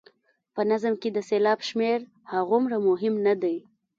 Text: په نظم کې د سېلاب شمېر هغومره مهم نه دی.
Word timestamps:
په 0.53 0.61
نظم 0.71 0.93
کې 1.01 1.09
د 1.13 1.17
سېلاب 1.29 1.59
شمېر 1.69 1.99
هغومره 2.33 2.77
مهم 2.87 3.15
نه 3.25 3.33
دی. 3.41 3.57